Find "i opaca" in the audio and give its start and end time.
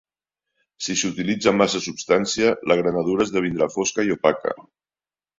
4.09-4.55